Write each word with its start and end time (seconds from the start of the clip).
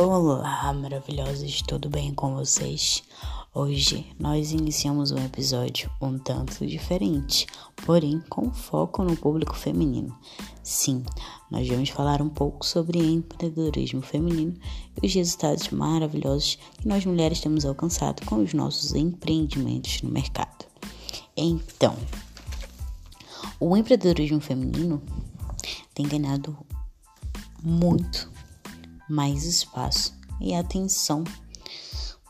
Olá, 0.00 0.72
maravilhosos, 0.74 1.60
tudo 1.62 1.90
bem 1.90 2.14
com 2.14 2.36
vocês? 2.36 3.02
Hoje 3.52 4.06
nós 4.16 4.52
iniciamos 4.52 5.10
um 5.10 5.18
episódio 5.18 5.90
um 6.00 6.16
tanto 6.16 6.64
diferente, 6.64 7.48
porém 7.84 8.22
com 8.30 8.52
foco 8.52 9.02
no 9.02 9.16
público 9.16 9.56
feminino. 9.56 10.16
Sim, 10.62 11.02
nós 11.50 11.66
vamos 11.66 11.88
falar 11.88 12.22
um 12.22 12.28
pouco 12.28 12.64
sobre 12.64 13.00
empreendedorismo 13.00 14.00
feminino 14.00 14.54
e 15.02 15.06
os 15.08 15.12
resultados 15.12 15.68
maravilhosos 15.70 16.60
que 16.80 16.86
nós 16.86 17.04
mulheres 17.04 17.40
temos 17.40 17.64
alcançado 17.64 18.24
com 18.24 18.36
os 18.36 18.54
nossos 18.54 18.94
empreendimentos 18.94 20.00
no 20.02 20.10
mercado. 20.10 20.64
Então, 21.36 21.96
o 23.58 23.76
empreendedorismo 23.76 24.40
feminino 24.40 25.02
tem 25.92 26.06
ganhado 26.06 26.56
muito 27.60 28.37
mais 29.08 29.44
espaço 29.44 30.14
e 30.40 30.54
atenção, 30.54 31.24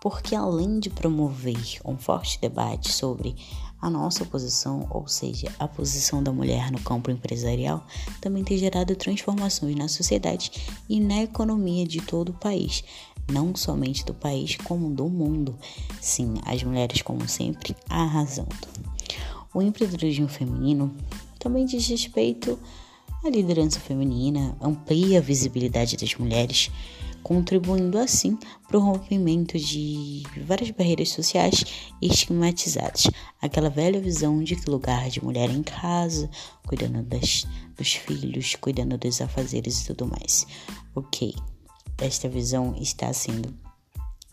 porque 0.00 0.34
além 0.34 0.78
de 0.78 0.90
promover 0.90 1.80
um 1.84 1.96
forte 1.96 2.40
debate 2.40 2.92
sobre 2.92 3.34
a 3.80 3.90
nossa 3.90 4.24
posição, 4.24 4.86
ou 4.90 5.06
seja, 5.06 5.52
a 5.58 5.68
posição 5.68 6.22
da 6.22 6.32
mulher 6.32 6.70
no 6.70 6.80
campo 6.80 7.10
empresarial, 7.10 7.86
também 8.20 8.42
tem 8.42 8.56
gerado 8.56 8.96
transformações 8.96 9.76
na 9.76 9.88
sociedade 9.88 10.50
e 10.88 10.98
na 10.98 11.22
economia 11.22 11.86
de 11.86 12.00
todo 12.00 12.30
o 12.30 12.34
país, 12.34 12.82
não 13.30 13.54
somente 13.54 14.04
do 14.04 14.14
país, 14.14 14.56
como 14.56 14.90
do 14.90 15.08
mundo. 15.08 15.56
Sim, 16.00 16.34
as 16.44 16.62
mulheres, 16.62 17.02
como 17.02 17.28
sempre, 17.28 17.76
arrasando. 17.88 18.56
O 19.52 19.62
empreendedorismo 19.62 20.28
feminino 20.28 20.94
também 21.38 21.64
diz 21.64 21.86
respeito 21.88 22.58
a 23.26 23.30
liderança 23.30 23.80
feminina 23.80 24.56
amplia 24.60 25.18
a 25.18 25.22
visibilidade 25.22 25.96
das 25.96 26.14
mulheres, 26.14 26.70
contribuindo 27.24 27.98
assim 27.98 28.38
para 28.68 28.78
o 28.78 28.80
rompimento 28.80 29.58
de 29.58 30.22
várias 30.46 30.70
barreiras 30.70 31.08
sociais 31.08 31.64
estigmatizadas. 32.00 33.10
Aquela 33.42 33.68
velha 33.68 34.00
visão 34.00 34.44
de 34.44 34.54
que 34.54 34.70
lugar 34.70 35.10
de 35.10 35.24
mulher 35.24 35.50
é 35.50 35.52
em 35.52 35.62
casa, 35.62 36.30
cuidando 36.68 37.02
das, 37.02 37.44
dos 37.76 37.94
filhos, 37.94 38.54
cuidando 38.54 38.96
dos 38.96 39.20
afazeres 39.20 39.80
e 39.80 39.86
tudo 39.86 40.06
mais. 40.06 40.46
Ok, 40.94 41.34
esta 41.98 42.28
visão 42.28 42.76
está 42.80 43.12
sendo 43.12 43.52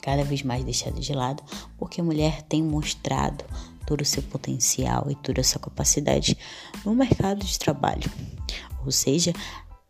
cada 0.00 0.24
vez 0.24 0.42
mais 0.42 0.64
deixada 0.64 0.98
de 0.98 1.12
lado 1.12 1.42
porque 1.76 2.00
a 2.00 2.04
mulher 2.04 2.40
tem 2.42 2.62
mostrado 2.62 3.44
todo 3.84 4.00
o 4.00 4.06
seu 4.06 4.22
potencial 4.22 5.10
e 5.10 5.14
toda 5.14 5.42
a 5.42 5.44
sua 5.44 5.60
capacidade 5.60 6.38
no 6.86 6.94
mercado 6.94 7.44
de 7.44 7.58
trabalho. 7.58 8.10
Ou 8.84 8.92
seja, 8.92 9.32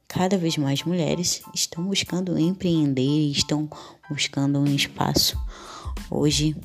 cada 0.06 0.38
vez 0.38 0.56
mais 0.56 0.82
mulheres 0.82 1.42
estão 1.54 1.84
buscando 1.84 2.38
empreender, 2.38 3.30
estão 3.30 3.68
buscando 4.10 4.58
um 4.58 4.66
espaço 4.66 5.38
hoje 6.10 6.56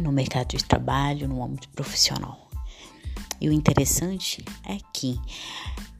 no 0.00 0.12
mercado 0.12 0.56
de 0.56 0.64
trabalho, 0.64 1.28
no 1.28 1.42
âmbito 1.42 1.68
profissional. 1.70 2.46
E 3.40 3.48
o 3.48 3.52
interessante 3.52 4.44
é 4.64 4.78
que 4.92 5.18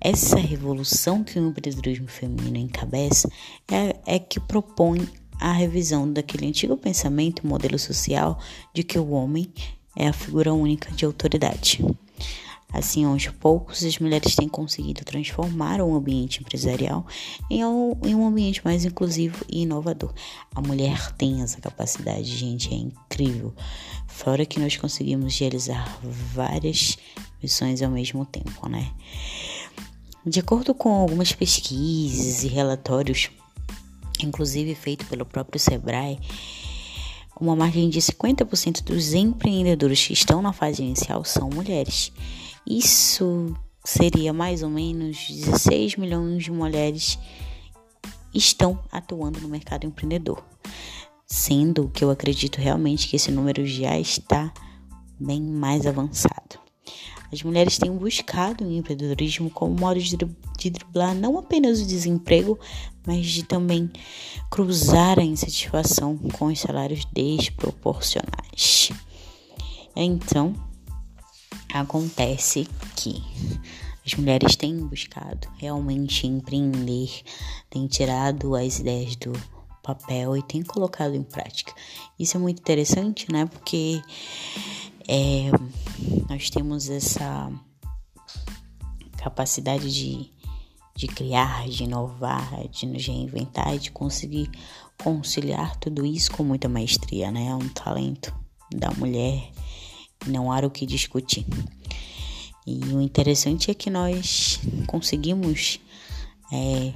essa 0.01 0.37
revolução 0.37 1.25
que 1.25 1.39
o 1.39 1.49
empreendedorismo 1.49 2.09
feminino 2.09 2.57
encabeça 2.57 3.31
é, 3.71 3.97
é 4.07 4.19
que 4.19 4.39
propõe 4.39 5.07
a 5.41 5.53
revisão 5.53 6.11
daquele 6.11 6.47
antigo 6.47 6.77
pensamento, 6.77 7.47
modelo 7.47 7.79
social 7.79 8.39
de 8.73 8.83
que 8.83 8.99
o 8.99 9.11
homem 9.11 9.53
é 9.95 10.09
a 10.09 10.13
figura 10.13 10.53
única 10.53 10.91
de 10.93 11.05
autoridade. 11.05 11.85
Assim, 12.73 13.05
aos 13.05 13.27
poucos, 13.29 13.85
as 13.85 13.99
mulheres 13.99 14.35
têm 14.35 14.49
conseguido 14.49 15.05
transformar 15.05 15.81
o 15.81 15.95
ambiente 15.95 16.41
empresarial 16.41 17.07
em 17.49 17.65
um, 17.65 18.27
ambiente 18.27 18.63
mais 18.65 18.85
inclusivo 18.85 19.45
e 19.49 19.63
inovador. 19.63 20.13
A 20.55 20.61
mulher 20.61 21.13
tem 21.13 21.43
essa 21.43 21.61
capacidade, 21.61 22.25
gente, 22.25 22.73
é 22.73 22.77
incrível. 22.77 23.55
Fora 24.07 24.45
que 24.45 24.61
nós 24.61 24.77
conseguimos 24.77 25.39
realizar 25.39 25.99
várias 26.35 26.99
missões 27.43 27.81
ao 27.83 27.91
mesmo 27.91 28.27
tempo, 28.27 28.69
né? 28.69 28.93
De 30.25 30.41
acordo 30.41 30.75
com 30.75 30.91
algumas 30.91 31.33
pesquisas 31.33 32.43
e 32.43 32.49
relatórios, 32.49 33.31
inclusive 34.21 34.75
feito 34.75 35.07
pelo 35.07 35.25
próprio 35.25 35.61
Sebrae, 35.61 36.19
uma 37.39 37.55
margem 37.55 37.89
de 37.89 38.01
50% 38.01 38.83
dos 38.83 39.13
empreendedores 39.13 40.07
que 40.07 40.13
estão 40.13 40.41
na 40.41 40.53
fase 40.53 40.83
inicial 40.83 41.25
são 41.25 41.51
mulheres. 41.51 42.13
Isso 42.67 43.55
seria 43.85 44.33
mais 44.33 44.63
ou 44.63 44.71
menos 44.71 45.29
16 45.29 45.97
milhões 45.97 46.45
de 46.45 46.51
mulheres 46.51 47.19
estão 48.35 48.79
atuando 48.91 49.41
no 49.41 49.49
mercado 49.49 49.87
empreendedor. 49.87 50.43
Sendo 51.27 51.89
que 51.89 52.05
eu 52.05 52.11
acredito 52.11 52.61
realmente 52.61 53.09
que 53.09 53.17
esse 53.17 53.31
número 53.31 53.67
já 53.67 53.99
está 53.99 54.53
bem 55.19 55.41
mais 55.41 55.87
avançado. 55.87 56.66
As 57.37 57.43
mulheres 57.43 57.77
têm 57.77 57.91
buscado 57.95 58.65
o 58.65 58.73
empreendedorismo 58.73 59.51
como 59.51 59.79
modo 59.79 60.01
de, 60.01 60.17
driblar 60.17 61.15
não 61.15 61.37
apenas 61.37 61.83
o 61.83 61.87
desemprego, 61.87 62.59
mas 63.07 63.27
de 63.27 63.43
também 63.43 63.91
cruzar 64.51 65.19
a 65.19 65.23
insatisfação 65.23 66.17
com 66.17 66.47
os 66.47 66.59
salários 66.59 67.05
desproporcionais. 67.13 68.91
Então, 69.95 70.55
acontece 71.75 72.67
que 72.97 73.23
as 74.07 74.15
mulheres 74.15 74.57
têm 74.57 74.75
buscado 74.79 75.47
realmente 75.59 76.27
empreender, 76.27 77.11
têm 77.69 77.87
tirado 77.87 78.55
as 78.55 78.79
ideias 78.79 79.15
do 79.17 79.35
papel 79.83 80.39
e 80.39 80.43
têm 80.43 80.63
colocado 80.63 81.15
em 81.15 81.23
prática. 81.23 81.75
Isso 82.19 82.39
é 82.39 82.41
muito 82.41 82.61
interessante, 82.61 83.31
né? 83.31 83.45
Porque 83.45 84.01
é, 85.07 85.51
nós 86.29 86.51
temos 86.51 86.89
essa 86.89 87.51
capacidade 89.17 89.93
de, 89.93 90.31
de 90.95 91.07
criar, 91.07 91.69
de 91.69 91.85
inovar, 91.85 92.69
de 92.69 92.87
nos 92.87 93.07
reinventar 93.07 93.75
e 93.75 93.79
de 93.79 93.91
conseguir 93.91 94.51
conciliar 95.03 95.77
tudo 95.77 96.05
isso 96.05 96.33
com 96.33 96.43
muita 96.43 96.69
maestria, 96.69 97.31
né? 97.31 97.49
É 97.49 97.55
um 97.55 97.69
talento 97.69 98.35
da 98.73 98.91
mulher 98.93 99.51
não 100.27 100.51
há 100.51 100.59
o 100.59 100.71
que 100.71 100.87
discutir. 100.87 101.47
E 102.67 102.79
o 102.93 103.01
interessante 103.01 103.71
é 103.71 103.75
que 103.75 103.91
nós 103.91 104.59
conseguimos 104.87 105.79
é, 106.53 106.93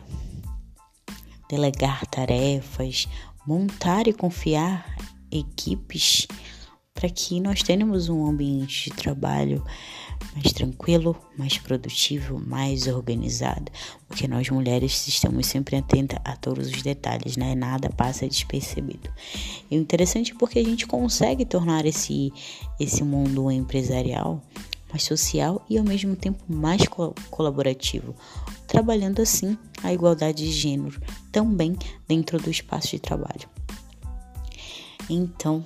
delegar 1.48 2.06
tarefas, 2.06 3.06
montar 3.46 4.08
e 4.08 4.12
confiar 4.12 4.96
equipes 5.30 6.26
para 7.00 7.08
que 7.08 7.40
nós 7.40 7.62
tenhamos 7.62 8.10
um 8.10 8.26
ambiente 8.26 8.90
de 8.90 8.96
trabalho 8.96 9.64
mais 10.34 10.52
tranquilo, 10.52 11.16
mais 11.34 11.56
produtivo, 11.56 12.38
mais 12.38 12.86
organizado, 12.86 13.72
porque 14.06 14.28
nós 14.28 14.50
mulheres 14.50 15.08
estamos 15.08 15.46
sempre 15.46 15.76
atentas 15.76 16.18
a 16.22 16.36
todos 16.36 16.68
os 16.68 16.82
detalhes, 16.82 17.38
né? 17.38 17.54
Nada 17.54 17.88
passa 17.88 18.28
despercebido. 18.28 19.08
E 19.70 19.78
o 19.78 19.80
interessante 19.80 20.32
é 20.32 20.34
porque 20.34 20.58
a 20.58 20.62
gente 20.64 20.86
consegue 20.86 21.46
tornar 21.46 21.86
esse 21.86 22.30
esse 22.78 23.02
mundo 23.02 23.50
empresarial 23.50 24.42
mais 24.90 25.02
social 25.02 25.64
e 25.70 25.78
ao 25.78 25.84
mesmo 25.84 26.14
tempo 26.14 26.44
mais 26.46 26.86
co 26.86 27.14
colaborativo, 27.30 28.14
trabalhando 28.66 29.22
assim 29.22 29.56
a 29.82 29.90
igualdade 29.90 30.44
de 30.44 30.52
gênero 30.52 31.00
também 31.32 31.78
dentro 32.06 32.38
do 32.38 32.50
espaço 32.50 32.90
de 32.90 32.98
trabalho. 32.98 33.48
Então, 35.08 35.64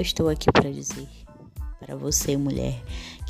eu 0.00 0.02
estou 0.02 0.30
aqui 0.30 0.50
para 0.50 0.72
dizer 0.72 1.06
para 1.78 1.94
você, 1.94 2.34
mulher, 2.34 2.82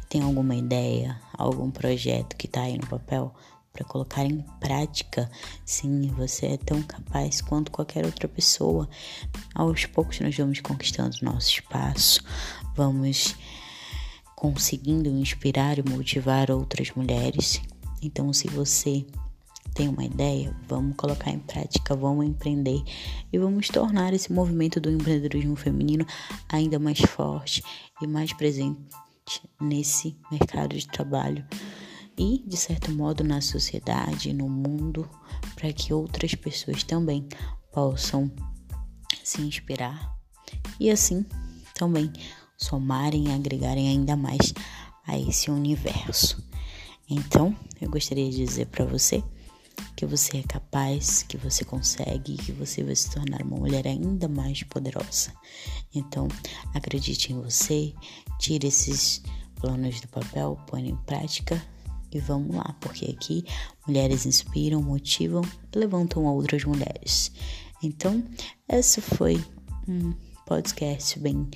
tem 0.08 0.22
alguma 0.22 0.54
ideia, 0.54 1.20
algum 1.36 1.68
projeto 1.68 2.36
que 2.36 2.46
está 2.46 2.62
aí 2.62 2.78
no 2.78 2.86
papel 2.86 3.34
para 3.72 3.84
colocar 3.84 4.24
em 4.24 4.44
prática? 4.60 5.28
Sim, 5.64 6.06
você 6.16 6.46
é 6.46 6.56
tão 6.56 6.80
capaz 6.80 7.40
quanto 7.40 7.72
qualquer 7.72 8.04
outra 8.04 8.28
pessoa. 8.28 8.88
Aos 9.52 9.84
poucos 9.86 10.20
nós 10.20 10.36
vamos 10.36 10.60
conquistando 10.60 11.16
nosso 11.22 11.50
espaço, 11.50 12.22
vamos 12.76 13.34
conseguindo 14.36 15.08
inspirar 15.08 15.76
e 15.76 15.82
motivar 15.82 16.52
outras 16.52 16.92
mulheres. 16.92 17.60
Então, 18.00 18.32
se 18.32 18.46
você 18.46 19.04
tem 19.80 19.88
uma 19.88 20.04
ideia, 20.04 20.54
vamos 20.68 20.94
colocar 20.94 21.30
em 21.30 21.38
prática, 21.38 21.96
vamos 21.96 22.26
empreender 22.26 22.82
e 23.32 23.38
vamos 23.38 23.68
tornar 23.68 24.12
esse 24.12 24.30
movimento 24.30 24.78
do 24.78 24.90
empreendedorismo 24.90 25.56
feminino 25.56 26.04
ainda 26.50 26.78
mais 26.78 27.00
forte 27.00 27.62
e 27.98 28.06
mais 28.06 28.30
presente 28.34 28.78
nesse 29.58 30.18
mercado 30.30 30.76
de 30.76 30.86
trabalho 30.86 31.46
e, 32.18 32.44
de 32.46 32.58
certo 32.58 32.92
modo, 32.92 33.24
na 33.24 33.40
sociedade, 33.40 34.34
no 34.34 34.50
mundo, 34.50 35.08
para 35.54 35.72
que 35.72 35.94
outras 35.94 36.34
pessoas 36.34 36.82
também 36.82 37.26
possam 37.72 38.30
se 39.24 39.40
inspirar 39.40 40.14
e 40.78 40.90
assim 40.90 41.24
também 41.72 42.12
somarem 42.54 43.28
e 43.28 43.32
agregarem 43.32 43.88
ainda 43.88 44.14
mais 44.14 44.52
a 45.06 45.18
esse 45.18 45.50
universo. 45.50 46.46
Então, 47.08 47.56
eu 47.80 47.88
gostaria 47.88 48.28
de 48.28 48.36
dizer 48.36 48.66
para 48.66 48.84
você 48.84 49.24
que 50.00 50.06
você 50.06 50.38
é 50.38 50.42
capaz, 50.42 51.24
que 51.24 51.36
você 51.36 51.62
consegue, 51.62 52.38
que 52.38 52.52
você 52.52 52.82
vai 52.82 52.96
se 52.96 53.10
tornar 53.10 53.42
uma 53.42 53.58
mulher 53.58 53.86
ainda 53.86 54.26
mais 54.28 54.62
poderosa. 54.62 55.30
Então, 55.94 56.26
acredite 56.72 57.34
em 57.34 57.38
você, 57.38 57.92
tire 58.38 58.66
esses 58.66 59.22
planos 59.56 60.00
do 60.00 60.08
papel, 60.08 60.58
põe 60.66 60.88
em 60.88 60.96
prática 60.96 61.62
e 62.10 62.18
vamos 62.18 62.56
lá, 62.56 62.74
porque 62.80 63.14
aqui 63.14 63.44
mulheres 63.86 64.24
inspiram, 64.24 64.80
motivam 64.80 65.42
e 65.70 65.78
levantam 65.78 66.24
outras 66.24 66.64
mulheres. 66.64 67.30
Então, 67.82 68.24
esse 68.66 69.02
foi 69.02 69.38
um 69.86 70.14
podcast 70.46 71.18
bem 71.18 71.46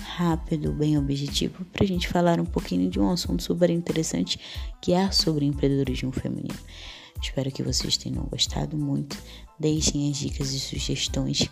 rápido, 0.00 0.72
bem 0.72 0.98
objetivo, 0.98 1.64
para 1.66 1.84
a 1.84 1.86
gente 1.86 2.08
falar 2.08 2.40
um 2.40 2.46
pouquinho 2.46 2.90
de 2.90 2.98
um 2.98 3.12
assunto 3.12 3.44
super 3.44 3.70
interessante 3.70 4.40
que 4.80 4.92
é 4.92 5.08
sobre 5.12 5.44
empreendedorismo 5.46 6.10
feminino. 6.10 6.58
Espero 7.20 7.50
que 7.50 7.62
vocês 7.62 7.96
tenham 7.96 8.24
gostado 8.24 8.76
muito. 8.76 9.16
Deixem 9.58 10.10
as 10.10 10.16
dicas 10.16 10.52
e 10.52 10.60
sugestões 10.60 11.48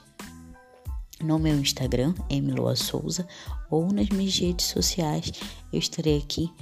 no 1.22 1.38
meu 1.38 1.58
Instagram, 1.58 2.14
Emiloa 2.28 2.74
Souza, 2.74 3.26
ou 3.70 3.92
nas 3.92 4.08
minhas 4.08 4.36
redes 4.38 4.66
sociais. 4.66 5.32
Eu 5.72 5.78
estarei 5.78 6.18
aqui 6.18 6.52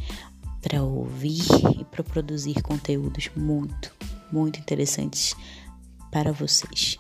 para 0.61 0.83
ouvir 0.83 1.43
e 1.79 1.85
para 1.85 2.03
produzir 2.03 2.61
conteúdos 2.63 3.31
muito, 3.37 3.95
muito 4.33 4.59
interessantes 4.59 5.35
para 6.11 6.33
vocês. 6.33 6.99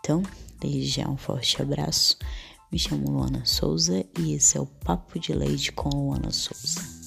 Então, 0.00 0.22
desde 0.60 0.86
já 0.86 1.08
um 1.08 1.16
forte 1.16 1.60
abraço. 1.60 2.18
Me 2.70 2.78
chamo 2.78 3.10
Luana 3.10 3.44
Souza 3.44 4.04
e 4.18 4.34
esse 4.34 4.56
é 4.56 4.60
o 4.60 4.66
Papo 4.66 5.18
de 5.18 5.32
Leite 5.32 5.72
com 5.72 5.88
Luana 5.88 6.30
Souza. 6.30 6.99